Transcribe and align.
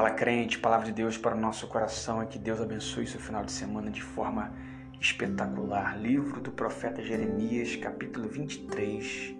Fala 0.00 0.12
crente, 0.12 0.58
palavra 0.58 0.86
de 0.86 0.92
Deus 0.92 1.18
para 1.18 1.36
o 1.36 1.38
nosso 1.38 1.66
coração 1.66 2.22
é 2.22 2.24
que 2.24 2.38
Deus 2.38 2.58
abençoe 2.58 3.06
seu 3.06 3.20
final 3.20 3.44
de 3.44 3.52
semana 3.52 3.90
de 3.90 4.00
forma 4.00 4.50
espetacular. 4.98 6.00
Livro 6.00 6.40
do 6.40 6.50
profeta 6.50 7.02
Jeremias, 7.02 7.76
capítulo 7.76 8.26
23. 8.26 9.34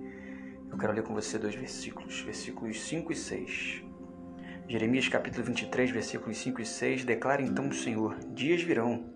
Eu 0.70 0.76
quero 0.76 0.92
ler 0.92 1.02
com 1.02 1.14
você 1.14 1.38
dois 1.38 1.54
versículos, 1.54 2.20
versículos 2.20 2.78
5 2.78 3.10
e 3.10 3.16
6. 3.16 3.84
Jeremias 4.68 5.08
capítulo 5.08 5.44
23, 5.44 5.92
versículos 5.92 6.36
5 6.36 6.60
e 6.60 6.66
6 6.66 7.04
declara 7.06 7.40
então 7.40 7.66
o 7.70 7.72
Senhor: 7.72 8.18
Dias 8.34 8.62
virão 8.62 9.06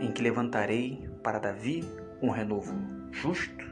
em 0.00 0.10
que 0.10 0.22
levantarei 0.22 1.10
para 1.22 1.38
Davi 1.38 1.84
um 2.22 2.30
renovo 2.30 2.74
justo, 3.12 3.66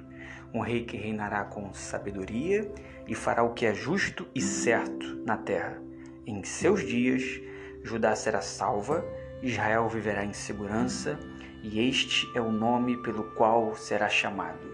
um 0.52 0.60
rei 0.60 0.84
que 0.84 0.98
reinará 0.98 1.42
com 1.42 1.72
sabedoria 1.72 2.70
e 3.08 3.14
fará 3.14 3.42
o 3.42 3.54
que 3.54 3.64
é 3.64 3.72
justo 3.72 4.28
e 4.34 4.42
certo 4.42 5.24
na 5.24 5.38
terra. 5.38 5.85
Em 6.28 6.42
seus 6.42 6.84
dias, 6.84 7.40
Judá 7.84 8.16
será 8.16 8.40
salva, 8.40 9.04
Israel 9.40 9.88
viverá 9.88 10.24
em 10.24 10.32
segurança, 10.32 11.16
e 11.62 11.78
este 11.88 12.26
é 12.36 12.40
o 12.40 12.50
nome 12.50 13.00
pelo 13.00 13.30
qual 13.34 13.76
será 13.76 14.08
chamado: 14.08 14.68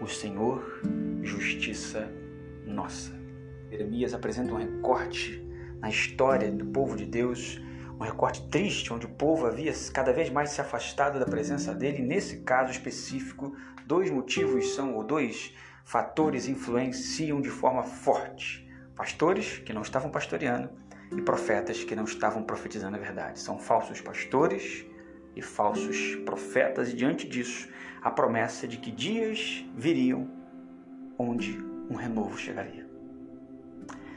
o 0.00 0.06
Senhor, 0.06 0.80
justiça 1.22 2.10
nossa. 2.64 3.12
Jeremias 3.70 4.14
apresenta 4.14 4.54
um 4.54 4.56
recorte 4.56 5.46
na 5.80 5.90
história 5.90 6.50
do 6.50 6.64
povo 6.64 6.96
de 6.96 7.04
Deus, 7.04 7.60
um 8.00 8.02
recorte 8.02 8.48
triste, 8.48 8.90
onde 8.90 9.04
o 9.04 9.10
povo 9.10 9.44
havia 9.44 9.74
cada 9.92 10.14
vez 10.14 10.30
mais 10.30 10.48
se 10.48 10.62
afastado 10.62 11.18
da 11.18 11.26
presença 11.26 11.74
dele. 11.74 12.00
Nesse 12.00 12.38
caso 12.38 12.70
específico, 12.70 13.54
dois 13.86 14.10
motivos 14.10 14.74
são, 14.74 14.94
ou 14.94 15.04
dois 15.04 15.54
fatores 15.84 16.48
influenciam 16.48 17.38
de 17.38 17.50
forma 17.50 17.82
forte 17.82 18.69
pastores 19.00 19.56
que 19.56 19.72
não 19.72 19.80
estavam 19.80 20.10
pastoreando 20.10 20.68
e 21.16 21.22
profetas 21.22 21.82
que 21.82 21.96
não 21.96 22.04
estavam 22.04 22.42
profetizando 22.42 22.98
a 22.98 23.00
verdade. 23.00 23.40
São 23.40 23.58
falsos 23.58 23.98
pastores 23.98 24.84
e 25.34 25.40
falsos 25.40 26.16
profetas, 26.16 26.90
e 26.90 26.96
diante 26.96 27.26
disso, 27.26 27.66
a 28.02 28.10
promessa 28.10 28.68
de 28.68 28.76
que 28.76 28.90
dias 28.90 29.64
viriam 29.74 30.28
onde 31.18 31.56
um 31.88 31.94
renovo 31.94 32.36
chegaria. 32.36 32.86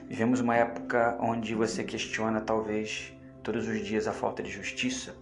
Vivemos 0.09 0.41
uma 0.41 0.57
época 0.57 1.17
onde 1.21 1.55
você 1.55 1.85
questiona, 1.85 2.41
talvez, 2.41 3.13
todos 3.41 3.65
os 3.69 3.79
dias 3.85 4.05
a 4.05 4.11
falta 4.11 4.43
de 4.43 4.51
justiça, 4.51 5.15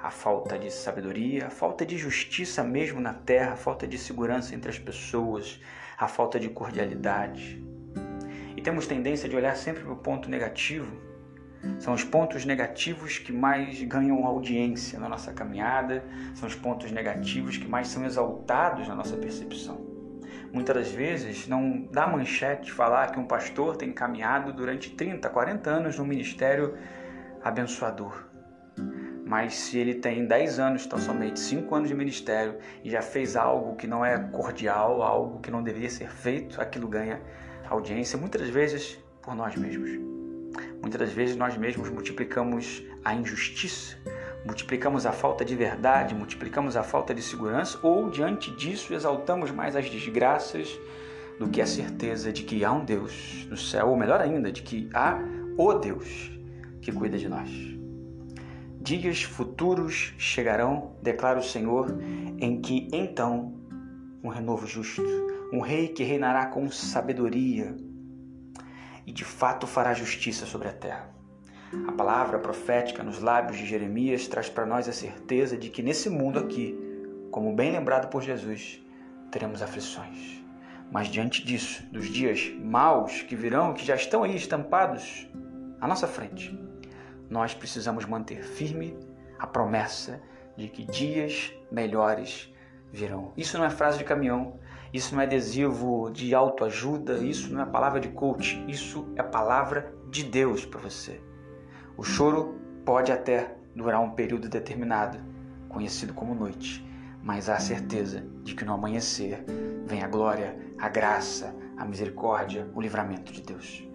a 0.00 0.12
falta 0.12 0.56
de 0.56 0.72
sabedoria, 0.72 1.48
a 1.48 1.50
falta 1.50 1.84
de 1.84 1.98
justiça 1.98 2.62
mesmo 2.62 3.00
na 3.00 3.14
terra, 3.14 3.54
a 3.54 3.56
falta 3.56 3.84
de 3.84 3.98
segurança 3.98 4.54
entre 4.54 4.70
as 4.70 4.78
pessoas, 4.78 5.60
a 5.98 6.06
falta 6.06 6.38
de 6.38 6.48
cordialidade, 6.48 7.60
temos 8.68 8.86
tendência 8.86 9.26
de 9.26 9.34
olhar 9.34 9.56
sempre 9.56 9.82
para 9.82 9.94
o 9.94 9.96
ponto 9.96 10.28
negativo. 10.28 10.94
São 11.78 11.94
os 11.94 12.04
pontos 12.04 12.44
negativos 12.44 13.16
que 13.16 13.32
mais 13.32 13.82
ganham 13.82 14.26
audiência 14.26 15.00
na 15.00 15.08
nossa 15.08 15.32
caminhada, 15.32 16.04
são 16.34 16.46
os 16.46 16.54
pontos 16.54 16.92
negativos 16.92 17.56
que 17.56 17.66
mais 17.66 17.88
são 17.88 18.04
exaltados 18.04 18.86
na 18.86 18.94
nossa 18.94 19.16
percepção. 19.16 19.80
Muitas 20.52 20.76
das 20.76 20.90
vezes 20.90 21.48
não 21.48 21.88
dá 21.90 22.06
manchete 22.06 22.70
falar 22.70 23.10
que 23.10 23.18
um 23.18 23.24
pastor 23.24 23.74
tem 23.74 23.90
caminhado 23.90 24.52
durante 24.52 24.90
30, 24.90 25.30
40 25.30 25.70
anos 25.70 25.98
no 25.98 26.04
ministério 26.04 26.76
abençoador. 27.42 28.22
Mas 29.24 29.54
se 29.54 29.78
ele 29.78 29.94
tem 29.94 30.26
10 30.26 30.58
anos, 30.58 30.84
tão 30.84 30.98
somente 30.98 31.40
5 31.40 31.74
anos 31.74 31.88
de 31.88 31.94
ministério 31.94 32.58
e 32.84 32.90
já 32.90 33.00
fez 33.00 33.34
algo 33.34 33.76
que 33.76 33.86
não 33.86 34.04
é 34.04 34.18
cordial, 34.18 35.00
algo 35.02 35.40
que 35.40 35.50
não 35.50 35.62
deveria 35.62 35.88
ser 35.88 36.10
feito, 36.10 36.60
aquilo 36.60 36.86
ganha 36.86 37.18
audiência, 37.68 38.18
muitas 38.18 38.48
vezes 38.48 38.98
por 39.22 39.34
nós 39.34 39.56
mesmos. 39.56 39.90
Muitas 40.80 41.12
vezes 41.12 41.36
nós 41.36 41.56
mesmos 41.56 41.90
multiplicamos 41.90 42.82
a 43.04 43.14
injustiça, 43.14 43.96
multiplicamos 44.44 45.06
a 45.06 45.12
falta 45.12 45.44
de 45.44 45.54
verdade, 45.54 46.14
multiplicamos 46.14 46.76
a 46.76 46.82
falta 46.82 47.14
de 47.14 47.22
segurança 47.22 47.78
ou, 47.82 48.10
diante 48.10 48.50
disso, 48.52 48.94
exaltamos 48.94 49.50
mais 49.50 49.76
as 49.76 49.88
desgraças 49.90 50.78
do 51.38 51.48
que 51.48 51.60
a 51.60 51.66
certeza 51.66 52.32
de 52.32 52.42
que 52.42 52.64
há 52.64 52.72
um 52.72 52.84
Deus 52.84 53.46
no 53.48 53.56
céu, 53.56 53.88
ou 53.88 53.96
melhor 53.96 54.20
ainda, 54.20 54.50
de 54.50 54.62
que 54.62 54.88
há 54.92 55.18
o 55.56 55.74
Deus 55.74 56.32
que 56.80 56.90
cuida 56.90 57.18
de 57.18 57.28
nós. 57.28 57.50
Dias 58.80 59.22
futuros 59.22 60.14
chegarão, 60.16 60.92
declara 61.02 61.38
o 61.38 61.42
Senhor, 61.42 61.94
em 62.38 62.60
que 62.60 62.88
então 62.92 63.54
um 64.22 64.28
renovo 64.28 64.66
justo, 64.66 65.02
um 65.52 65.60
rei 65.60 65.88
que 65.88 66.04
reinará 66.04 66.46
com 66.46 66.70
sabedoria 66.70 67.74
e 69.06 69.12
de 69.12 69.24
fato 69.24 69.66
fará 69.66 69.94
justiça 69.94 70.44
sobre 70.44 70.68
a 70.68 70.72
terra. 70.72 71.08
A 71.86 71.92
palavra 71.92 72.38
profética 72.38 73.02
nos 73.02 73.20
lábios 73.20 73.58
de 73.58 73.66
Jeremias 73.66 74.26
traz 74.26 74.48
para 74.48 74.66
nós 74.66 74.88
a 74.88 74.92
certeza 74.92 75.56
de 75.56 75.68
que 75.68 75.82
nesse 75.82 76.08
mundo 76.08 76.38
aqui, 76.38 76.78
como 77.30 77.54
bem 77.54 77.72
lembrado 77.72 78.08
por 78.08 78.22
Jesus, 78.22 78.82
teremos 79.30 79.62
aflições. 79.62 80.42
Mas 80.90 81.08
diante 81.08 81.44
disso, 81.44 81.84
dos 81.92 82.08
dias 82.08 82.50
maus 82.58 83.22
que 83.22 83.36
virão, 83.36 83.74
que 83.74 83.84
já 83.84 83.94
estão 83.94 84.22
aí 84.22 84.34
estampados 84.34 85.28
à 85.80 85.86
nossa 85.86 86.06
frente, 86.06 86.58
nós 87.28 87.52
precisamos 87.52 88.06
manter 88.06 88.42
firme 88.42 88.98
a 89.38 89.46
promessa 89.46 90.22
de 90.56 90.68
que 90.68 90.84
dias 90.84 91.52
melhores 91.70 92.52
virão. 92.90 93.32
Isso 93.36 93.58
não 93.58 93.64
é 93.64 93.70
frase 93.70 93.98
de 93.98 94.04
caminhão, 94.04 94.58
isso 94.92 95.14
não 95.14 95.22
é 95.22 95.24
adesivo 95.24 96.10
de 96.10 96.34
autoajuda, 96.34 97.18
isso 97.18 97.52
não 97.52 97.62
é 97.62 97.66
palavra 97.66 98.00
de 98.00 98.08
coach, 98.08 98.64
isso 98.66 99.06
é 99.16 99.22
palavra 99.22 99.92
de 100.10 100.24
Deus 100.24 100.64
para 100.64 100.80
você. 100.80 101.20
O 101.96 102.02
choro 102.02 102.54
pode 102.84 103.12
até 103.12 103.56
durar 103.74 104.00
um 104.00 104.10
período 104.10 104.48
determinado, 104.48 105.18
conhecido 105.68 106.14
como 106.14 106.34
noite, 106.34 106.84
mas 107.22 107.48
há 107.48 107.58
certeza 107.58 108.24
de 108.42 108.54
que 108.54 108.64
no 108.64 108.72
amanhecer 108.72 109.44
vem 109.86 110.02
a 110.02 110.08
glória, 110.08 110.56
a 110.78 110.88
graça, 110.88 111.54
a 111.76 111.84
misericórdia, 111.84 112.68
o 112.74 112.80
livramento 112.80 113.32
de 113.32 113.42
Deus. 113.42 113.87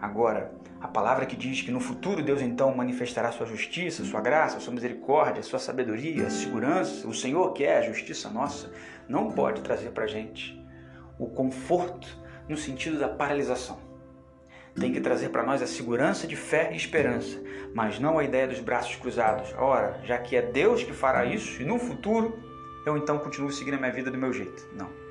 Agora, 0.00 0.52
a 0.80 0.86
palavra 0.86 1.24
que 1.24 1.36
diz 1.36 1.62
que 1.62 1.70
no 1.70 1.80
futuro 1.80 2.22
Deus 2.22 2.42
então 2.42 2.74
manifestará 2.74 3.32
sua 3.32 3.46
justiça, 3.46 4.04
sua 4.04 4.20
graça, 4.20 4.60
sua 4.60 4.74
misericórdia, 4.74 5.42
sua 5.42 5.58
sabedoria, 5.58 6.26
a 6.26 6.30
segurança, 6.30 7.08
o 7.08 7.14
Senhor 7.14 7.52
que 7.52 7.64
é 7.64 7.78
a 7.78 7.82
justiça 7.82 8.28
nossa, 8.28 8.70
não 9.08 9.30
pode 9.30 9.62
trazer 9.62 9.90
para 9.90 10.04
a 10.04 10.08
gente 10.08 10.62
o 11.18 11.26
conforto 11.26 12.06
no 12.48 12.56
sentido 12.56 12.98
da 12.98 13.08
paralisação. 13.08 13.78
Tem 14.78 14.92
que 14.92 15.00
trazer 15.00 15.30
para 15.30 15.42
nós 15.42 15.62
a 15.62 15.66
segurança 15.66 16.26
de 16.26 16.36
fé 16.36 16.70
e 16.72 16.76
esperança, 16.76 17.42
mas 17.74 17.98
não 17.98 18.18
a 18.18 18.24
ideia 18.24 18.46
dos 18.46 18.60
braços 18.60 18.94
cruzados. 18.96 19.54
Ora, 19.56 19.98
já 20.04 20.18
que 20.18 20.36
é 20.36 20.42
Deus 20.42 20.82
que 20.82 20.92
fará 20.92 21.24
isso 21.24 21.62
e 21.62 21.64
no 21.64 21.78
futuro 21.78 22.38
eu 22.84 22.96
então 22.96 23.18
continuo 23.18 23.50
seguindo 23.50 23.74
a 23.74 23.78
minha 23.78 23.92
vida 23.92 24.10
do 24.10 24.18
meu 24.18 24.32
jeito. 24.32 24.68
Não. 24.74 25.05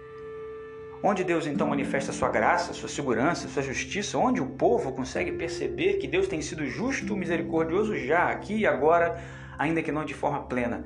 Onde 1.08 1.24
Deus 1.24 1.46
então 1.46 1.68
manifesta 1.68 2.12
sua 2.12 2.30
graça, 2.30 2.74
sua 2.74 2.90
segurança, 2.90 3.48
sua 3.48 3.62
justiça, 3.62 4.18
onde 4.18 4.42
o 4.42 4.48
povo 4.48 4.92
consegue 4.92 5.32
perceber 5.34 6.00
que 6.00 6.08
Deus 6.08 6.28
tem 6.28 6.42
sido 6.42 6.66
justo, 6.66 7.16
misericordioso 7.16 7.96
já, 7.96 8.28
aqui 8.28 8.56
e 8.56 8.66
agora, 8.66 9.16
ainda 9.56 9.84
que 9.84 9.92
não 9.92 10.04
de 10.04 10.16
forma 10.16 10.48
plena, 10.48 10.84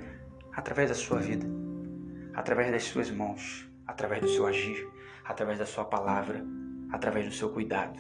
através 0.54 0.90
da 0.90 0.94
sua 0.94 1.20
vida, 1.20 1.48
através 2.34 2.70
das 2.70 2.84
suas 2.84 3.10
mãos, 3.10 3.66
através 3.88 4.20
do 4.20 4.28
seu 4.28 4.46
agir, 4.46 4.86
através 5.24 5.58
da 5.58 5.66
sua 5.66 5.86
palavra, 5.86 6.44
através 6.92 7.26
do 7.26 7.32
seu 7.32 7.48
cuidado. 7.52 7.98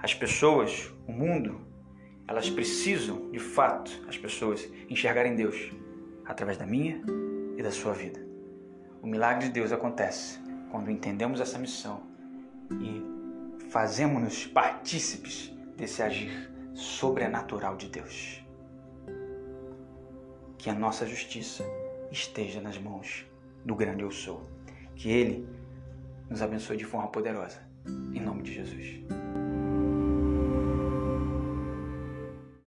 As 0.00 0.14
pessoas, 0.14 0.94
o 1.04 1.10
mundo, 1.10 1.62
elas 2.28 2.48
precisam, 2.48 3.28
de 3.32 3.40
fato, 3.40 3.90
as 4.06 4.16
pessoas 4.16 4.70
enxergarem 4.88 5.34
Deus 5.34 5.72
através 6.24 6.58
da 6.58 6.64
minha 6.64 7.02
e 7.56 7.62
da 7.64 7.72
sua 7.72 7.92
vida. 7.92 8.24
O 9.02 9.06
milagre 9.08 9.46
de 9.46 9.52
Deus 9.52 9.72
acontece 9.72 10.45
quando 10.76 10.90
entendemos 10.90 11.40
essa 11.40 11.58
missão 11.58 12.02
e 12.70 13.02
fazemos-nos 13.70 14.46
partícipes 14.46 15.50
desse 15.74 16.02
agir 16.02 16.52
sobrenatural 16.74 17.78
de 17.78 17.88
Deus. 17.88 18.44
Que 20.58 20.68
a 20.68 20.74
nossa 20.74 21.06
justiça 21.06 21.64
esteja 22.12 22.60
nas 22.60 22.76
mãos 22.76 23.24
do 23.64 23.74
grande 23.74 24.02
eu 24.02 24.10
sou. 24.10 24.42
Que 24.94 25.08
Ele 25.08 25.48
nos 26.28 26.42
abençoe 26.42 26.76
de 26.76 26.84
forma 26.84 27.08
poderosa. 27.08 27.58
Em 28.12 28.20
nome 28.20 28.42
de 28.42 28.52
Jesus. 28.52 29.45